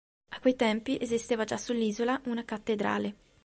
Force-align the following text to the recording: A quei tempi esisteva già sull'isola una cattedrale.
A 0.31 0.39
quei 0.39 0.55
tempi 0.55 0.97
esisteva 0.99 1.43
già 1.43 1.57
sull'isola 1.57 2.19
una 2.25 2.43
cattedrale. 2.43 3.15